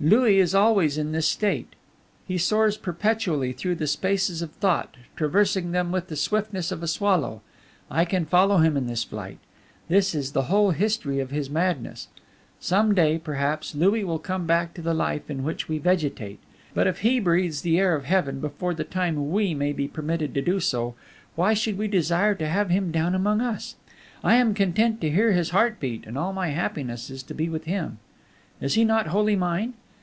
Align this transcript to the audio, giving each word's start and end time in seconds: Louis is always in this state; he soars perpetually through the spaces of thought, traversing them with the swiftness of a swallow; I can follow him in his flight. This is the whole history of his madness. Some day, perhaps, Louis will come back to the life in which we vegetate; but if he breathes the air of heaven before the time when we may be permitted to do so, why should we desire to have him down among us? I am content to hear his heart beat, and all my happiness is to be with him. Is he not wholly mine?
Louis 0.00 0.40
is 0.40 0.52
always 0.52 0.98
in 0.98 1.12
this 1.12 1.28
state; 1.28 1.74
he 2.26 2.36
soars 2.36 2.76
perpetually 2.76 3.52
through 3.52 3.76
the 3.76 3.86
spaces 3.86 4.42
of 4.42 4.50
thought, 4.50 4.96
traversing 5.14 5.70
them 5.70 5.92
with 5.92 6.08
the 6.08 6.16
swiftness 6.16 6.72
of 6.72 6.82
a 6.82 6.88
swallow; 6.88 7.40
I 7.88 8.04
can 8.04 8.24
follow 8.26 8.56
him 8.56 8.76
in 8.76 8.88
his 8.88 9.04
flight. 9.04 9.38
This 9.86 10.12
is 10.12 10.32
the 10.32 10.48
whole 10.50 10.72
history 10.72 11.20
of 11.20 11.30
his 11.30 11.48
madness. 11.48 12.08
Some 12.58 12.96
day, 12.96 13.16
perhaps, 13.16 13.76
Louis 13.76 14.02
will 14.02 14.18
come 14.18 14.44
back 14.44 14.74
to 14.74 14.82
the 14.82 14.92
life 14.92 15.30
in 15.30 15.44
which 15.44 15.68
we 15.68 15.78
vegetate; 15.78 16.40
but 16.74 16.88
if 16.88 17.02
he 17.02 17.20
breathes 17.20 17.62
the 17.62 17.78
air 17.78 17.94
of 17.94 18.04
heaven 18.06 18.40
before 18.40 18.74
the 18.74 18.82
time 18.82 19.14
when 19.14 19.30
we 19.30 19.54
may 19.54 19.72
be 19.72 19.86
permitted 19.86 20.34
to 20.34 20.42
do 20.42 20.58
so, 20.58 20.96
why 21.36 21.54
should 21.54 21.78
we 21.78 21.86
desire 21.86 22.34
to 22.34 22.48
have 22.48 22.70
him 22.70 22.90
down 22.90 23.14
among 23.14 23.40
us? 23.40 23.76
I 24.24 24.34
am 24.34 24.52
content 24.52 25.00
to 25.02 25.10
hear 25.10 25.30
his 25.30 25.50
heart 25.50 25.78
beat, 25.78 26.06
and 26.08 26.18
all 26.18 26.32
my 26.32 26.48
happiness 26.48 27.08
is 27.08 27.22
to 27.22 27.34
be 27.34 27.48
with 27.48 27.66
him. 27.66 27.98
Is 28.60 28.74
he 28.74 28.84
not 28.84 29.06
wholly 29.06 29.36
mine? 29.36 29.74